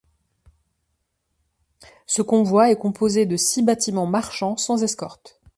Ce 2.07 2.23
convoi 2.23 2.71
est 2.71 2.75
composé 2.75 3.27
de 3.27 3.37
six 3.37 3.61
bâtiments 3.61 4.07
marchands 4.07 4.57
sans 4.57 4.81
escorte. 4.81 5.39